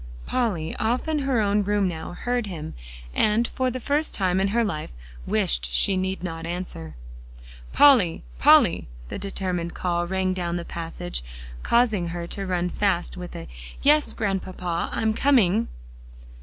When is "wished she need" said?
5.27-6.23